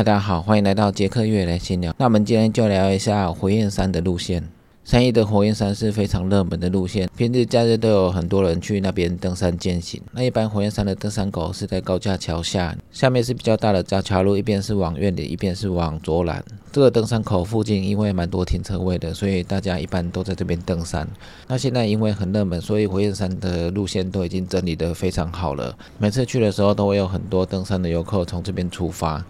[0.00, 1.94] 大家好，欢迎来到杰克月来闲聊。
[1.98, 4.42] 那我们今天就聊一下火焰山的路线。
[4.82, 10.00] 三义的火焰山是非常热门的路线，平日假日都有很多人去那边登山践行。
[10.12, 16.42] 那一般火焰山的登山口是在高架桥下，下面是比较大的交桥路，一边是往院里，一边是往左栏。
[16.72, 21.06] 这个登山口附近因为蛮多停车位的，所以大家一般都在这边登山。
[21.46, 25.76] 那现在因为很热门，所以火焰山的路线都已经整理得非常好了。
[25.98, 29.22] 每次去的时候都会有很多登山的游客从这边出发。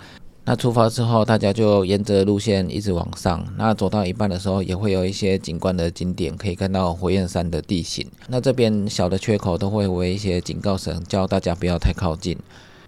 [0.51, 3.47] 那出发之后，大家就沿着路线一直往上。
[3.57, 8.05] 那走到一半的时候，也会有一些景观的景点，可以看到火焰山的地形。
[8.27, 12.37] 那这边小的缺口都会为一些警告绳，叫大家不要太靠近。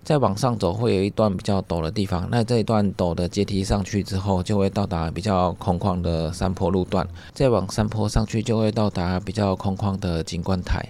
[0.03, 2.27] 再往上走，会有一段比较陡的地方。
[2.33, 7.07] 那这一段陡的阶梯上去之后，就会到达比较空旷的山坡路段。
[7.33, 10.85] 再往山坡上去，就会到达比较空旷的景观台。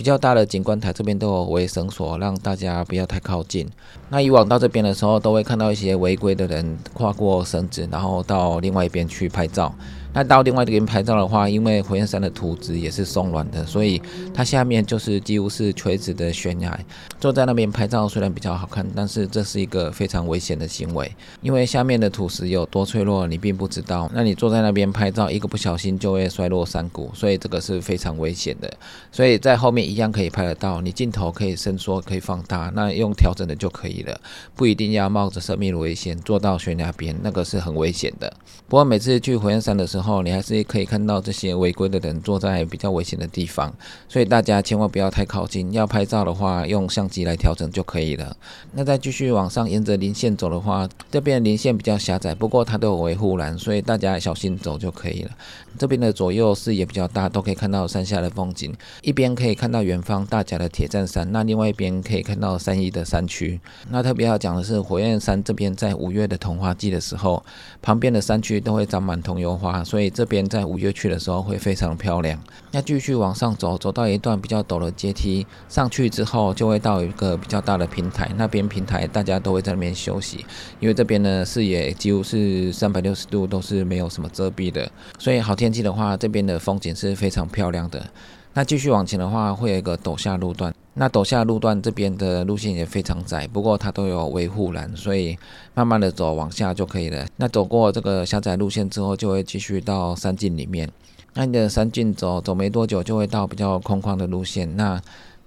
[0.00, 3.68] 比较大的景观台这边都有围绳索，让大家不要太靠近。
[4.08, 9.70] 那以往到这边的时候，都会看到一些违规的人跨过绳子，然后到另外一边去拍照。
[10.12, 14.00] 那到另外这边拍照的话，因为火焰山的土质也是松软的，所以
[14.34, 16.78] 它下面就是几乎是垂直的悬崖。
[17.20, 24.10] 坐在那边拍照虽然比较好看，但是这是一个非常危险的行为，因为下面的土石有多脆弱，你并不知道。
[24.12, 28.72] 那你坐在那边拍照，一个不小心就会摔落山谷，所以这个是非常危险的。
[29.12, 34.20] 所以在后面一样可以拍得到，你镜头可以伸缩，可以放大，那用调整的就可以了，
[34.56, 38.32] 不一定要冒着生命危险坐到悬崖边，那个是很危险的。
[38.66, 43.70] 不过每次去火焰山的时候，然后，你还是可以看到这些违规的人坐在比较危险的地方，
[44.08, 45.70] 所以大家千万不要太靠近。
[45.74, 48.34] 要拍照的话，用相机来调整就可以了。
[48.72, 55.30] 那再继续往上，沿着林线走的话，这边林线比较狭窄，不过它都有维护栏，所以大家小心走就可以了。
[55.78, 58.74] 这边的左右视野比较大，都可以看到山下的风景。
[59.02, 63.60] 一边可以看到远方大甲的铁站山，那另外一边可以看到三一的山区。
[63.90, 67.44] 那特别要讲的是，火焰山这边在五月的桐花季的时候，
[67.82, 69.84] 旁边的山区都会长满桐油花。
[69.90, 72.40] 所以这边在五月去的时候会非常漂亮。
[72.70, 78.30] 那继续往上走，走到一段比较陡的阶梯上去之后，就会到一个比较大的平台。
[78.36, 80.46] 那边平台大家都会在那边休息，
[80.78, 88.08] 因为这边的视野几乎是三百六十度都是没有什么遮蔽的，所以好天气的话，这边的风景是非常漂亮的。
[88.54, 90.72] 那继续往前的话，会有一个陡下路段。
[90.94, 95.38] 那走下路段这边的路线也非常窄，不过它都有维护栏，所以
[95.72, 97.26] 慢慢的走往下就可以了。
[97.36, 100.90] 那走过这个狭窄路线之后，就会继续到山径里面。
[101.34, 104.76] 那你的山径走走没多久，就会到比较空旷的路线。
[104.76, 105.00] 那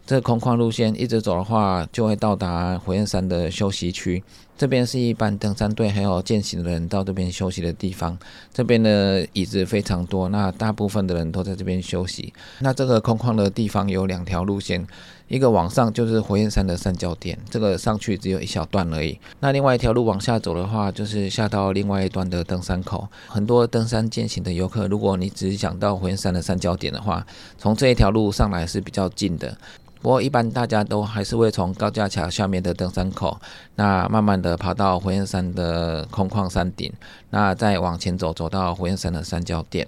[0.05, 4.23] 这空旷路线一直走的话，就会到达火焰山的休息区。
[4.55, 8.17] 这边是一般登山队还有健行的人到这边休息的地方。
[8.53, 12.31] 这边的椅子非常多，那大部分的人都在这边休息。
[12.59, 14.85] 那这个空旷的地方有两条路线，
[15.27, 19.19] 一个往上就是火焰山的三角点，这个上去只有一小段而已。
[19.39, 23.07] 那另外一条路往下走的话，就是下到另外一端的登山口。
[23.27, 27.25] 很多登山健行的游客，如果你只是想到火焰山的三角点的话，
[27.57, 29.57] 从这一条路上来是比较近的。
[30.01, 33.39] 不过，一般大家都还是会从高架桥下面的登山口，
[33.75, 36.93] 那慢慢的爬到火焰山的空旷山顶，
[37.31, 39.87] 那再往前走，走到火焰山的三角点。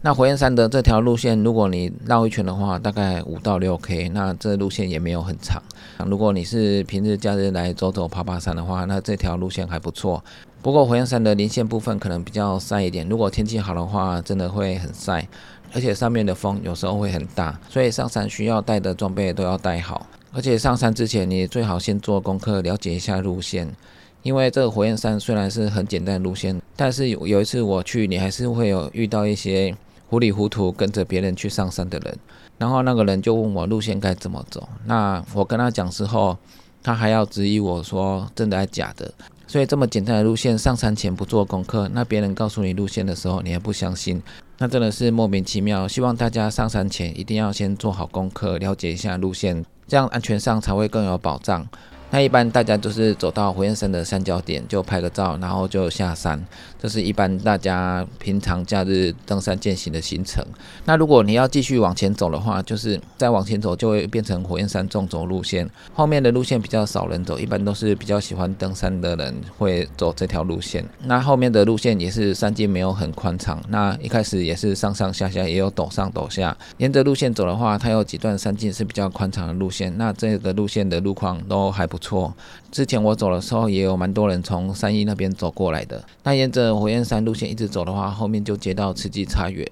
[0.00, 5.60] 那火焰山的这条路线，如果你绕一圈的话，大概五到六 K，那这路线也没有很长。
[6.06, 10.24] 如果你是平日假日来走走爬爬山的话，那这条路线还不错。
[10.62, 15.26] 不过火焰山的连线部分可能比较晒一点，如果天气好的话，真的会很晒。
[15.74, 20.06] 而且上面的风有时候会很大，所以上山需要带的装备都要带好。
[20.32, 23.74] 而且上山之前，你最好先做功课，了解一下路线。
[24.22, 29.74] 因为这个火焰山虽然是很简单的路线，但是有一次我去，你还是会有遇到一些
[30.08, 32.18] 糊里糊涂跟着别人去上山的人。
[32.58, 36.36] 然后那个人就问我路线该怎么走，那我跟他讲之后，
[36.82, 39.14] 他还要质疑我说真的还假的。
[39.48, 44.22] 所以这么简单的路线，上山前不做功课，那别人告诉你路线的时候，你还不相信，
[44.58, 45.88] 那真的是莫名其妙。
[45.88, 51.66] 希望大家上山前一定要先做好功课，了解一下路线，这样安全上才会更有保障。
[52.10, 56.42] 那一般大家都是走到火焰山的三角点就拍个照，然后就下山，
[56.80, 60.42] 这是一般大家平常假日登山践行的行程。
[60.86, 70.82] 那如果你要继续往前走的话，就是再往前走就会变成火焰山纵走路线，后面的路线比较少人走，一般都是比较喜欢登山的人会走这条路线。
[71.04, 76.56] 那后面的路线也是山径没有很宽敞，那一开始也是上上下下，也有陡上陡下。
[76.78, 81.97] 沿着路线走的话，它有几段山径是比较宽敞的路线，那这个路线的路况都还不。
[81.98, 82.32] 错，
[82.70, 86.02] 之前我走的时候也有蛮多人从三义那边走过来的。
[86.22, 89.68] 那沿着火焰山路线一直走的话，后面就接到慈济茶园。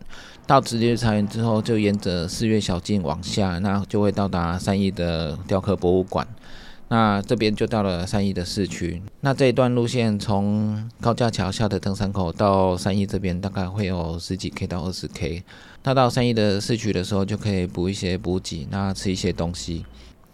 [0.46, 6.26] 到慈济茶园之后，就沿着四月小径往下，那就会到达三义的雕刻博物馆。
[6.88, 9.02] 那这边就到了三义的市区。
[9.22, 15.42] 那这一段路线从高架桥下的登山口到三义这边，大概会有十几 K 到二十 K。
[15.82, 19.84] 那到三义的市区的时候，就可以补一些补给，那吃一些东西。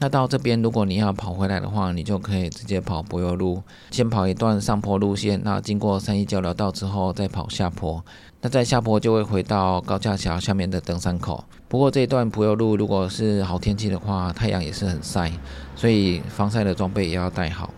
[0.03, 3.63] 那到这边，如果你要跑回来的话，你就可以直接跑柏油路，
[3.93, 8.05] 先跑一段上坡路线，那经过三义交流道之后，再跑下坡。
[8.41, 11.45] 那在下坡就会回到高架桥下面的登山口。
[11.69, 15.31] 不过这一段柏油路，如果是好天气的话，太阳也是很晒，
[15.77, 17.71] 所以防晒的装备也要带好。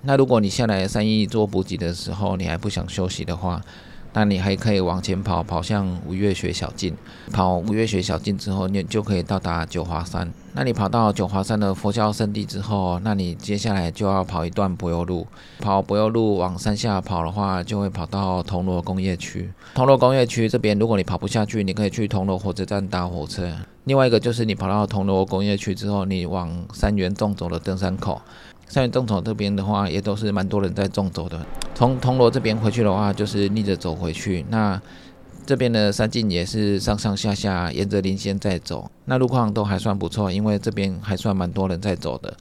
[0.00, 3.60] 那如果你下来三义做补给的时候，你还不想休息的话，
[4.16, 6.96] 那你还可以往前跑，跑向五岳雪小径。
[7.30, 10.32] 跑五岳雪小径之后，你就可以到达九华山。
[10.54, 15.26] 那你跑到九华山的佛教圣地之后，那你接下来就要跑一段柏油路。
[15.60, 19.52] 跑柏油路往山下跑的话，就会跑到铜锣工业区。
[19.74, 23.52] 铜锣工业区这边，如果你跑不下去，你可以去铜锣火车站搭火车。
[23.84, 28.22] 另外一个就是你跑到铜锣工业区之后，你往三元纵走的登山口。
[28.66, 31.44] 三元纵走这边的话，也都是蛮多人在纵走的。
[31.76, 34.42] 从铜锣这边回去的话，就是逆着走回去。
[34.48, 34.80] 那
[35.44, 42.34] 这边的山径也是上上下下沿着林线在走，那路况都还算不错，因为这边还算蛮多人在走的。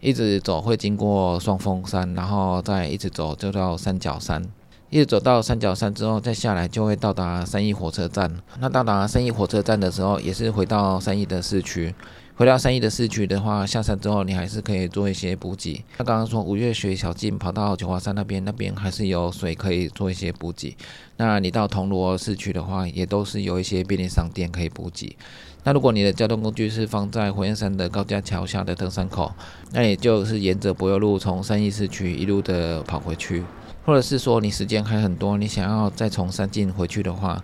[0.00, 4.44] 一直走会经过双峰山，然后再一直走就到三角山。
[4.90, 8.30] 一直走到三角山之后，再下来就会到达三义火车站。
[8.60, 11.94] 那到达三义火车站的时候，也是回到三义的市区。
[12.34, 15.84] 回到三义的市区的话，下山之后你还是可以做一些补给。
[15.98, 20.74] 那刚刚说五岳雪小径跑到九华山那边，那边还是有水可以做一些补给。
[21.18, 25.14] 那你到铜锣市区的话，也都是有一些便利商店可以补给。
[25.62, 29.30] 那如果你的交通工具是放在火焰山的高架桥下的登山口，
[29.70, 33.44] 那也就是沿着柏油路从三义市区一路的跑回去，
[33.84, 37.40] 或者是说你时间还很多，你想要再从山径回去的话。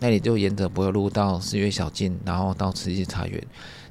[0.00, 3.42] 那你就沿着柏油路到四月小径，然后到慈济茶园，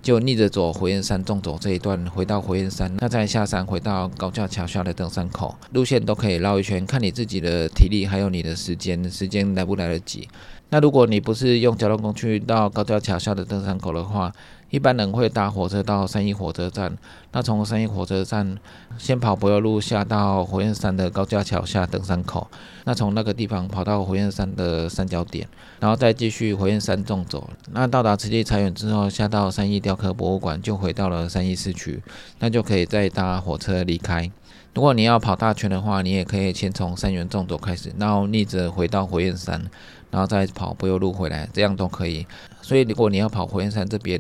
[0.02, 10.28] 就逆着走火焰山纵走这一段，回到火焰山，那再下山回到高架桥下的登山口，路线都可以绕一圈，看你自己的体力还有你的时间，时间来不来得及。
[10.70, 14.34] 那如果你不是用交通工具到高架桥下的登山口的话，
[14.74, 16.98] 一般人会搭火车到三义火车站。
[17.32, 18.58] 那从三义火车站
[18.98, 22.48] 先跑柏油路下到火焰山的高架桥下登山口。
[22.84, 25.48] 那从那个地方跑到火焰山的三角点，
[25.80, 27.48] 然后再继续火焰山纵走。
[27.72, 32.02] 那到达慈济茶园之后，下到三义雕刻博物馆，就回到了三义市区。
[32.40, 34.32] 那就可以再搭火车离开。
[34.74, 39.62] 如果你要跑大圈的话，你也可以先从三元纵走开始，然后逆着回到火焰山，
[40.10, 42.26] 然后再跑柏油路回来，这样都可以。
[42.62, 44.20] 所以如果你要跑火焰山这边，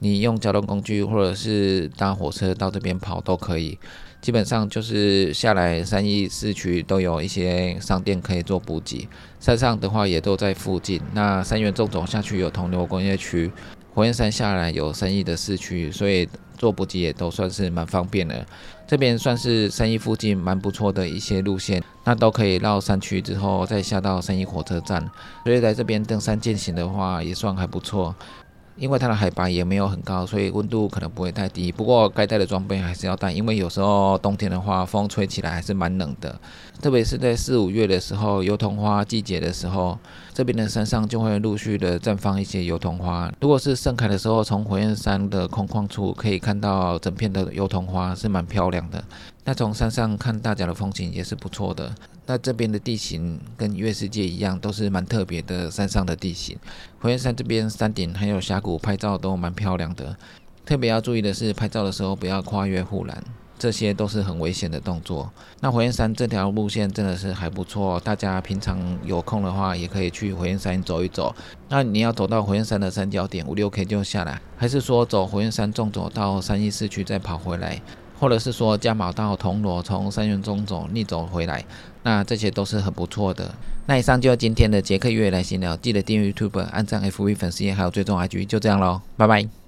[0.00, 3.78] 你用交通工具或者是搭火车到这边跑都可以。
[4.20, 9.08] 基本上就是下来三义市区都有一些商店可以做补给，
[9.40, 11.00] 山上的话也都在附近。
[11.14, 13.50] 那三元纵走下去有铜锣工业区。
[13.94, 18.44] 火焰山下来有三义的市区，所以坐补给也都算是蛮方便的。
[18.86, 25.08] 这边算是三义附近蛮不错的一些路线，那都可以绕山区之后再下到三义火车站。
[25.44, 28.14] 所以在这边登山健行的话，也算还不错。
[28.76, 31.70] 因为它的海拔也没有很高，所以温度可能不会太低。
[31.70, 36.38] 不过该带的装备还是要带，因为有时候冬天的话，风吹起来还是蛮冷的。
[36.82, 39.96] 特别是在四五月的时候，油桐花季节的时候，
[40.32, 43.32] 这边的山上就会陆续的绽放一些油桐花。
[43.40, 49.02] 如果是盛开的时候，从火焰山的空旷处可以看到整片的油桐花，是蛮漂亮的。
[49.44, 51.94] 那从山上看大甲的风景也是不错的。
[52.26, 56.58] 那这边的地形跟月世界一样，都是蛮特别的山上的地形。
[56.98, 60.16] 火焰山这边山顶还有峡谷，拍照都蛮漂亮的。
[60.64, 63.22] 特别要注意的是，拍照的时候不要跨越护栏，
[63.58, 65.30] 这些都是很危险的动作。
[65.60, 71.34] 那火焰山这条路线真的是还不错，大家平常有空的话也可以去火焰山走一走。
[71.68, 77.82] 那你要走到火焰山的三角点五六 K 就下来，还是说走火焰山纵走到三一市区再跑回来？
[78.24, 81.62] 或者是说加码到铜锣，从三元中走逆走回来，
[82.04, 83.54] 那这些都是很不错的。
[83.84, 89.63] 那以上就是今天的杰克月来闲聊，记得订阅 YouTube、按赞 FV 粉丝页，还有追踪 IG，就这样喽，拜拜。